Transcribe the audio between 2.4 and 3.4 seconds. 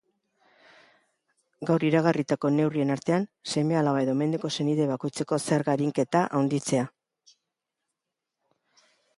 neurrien artean,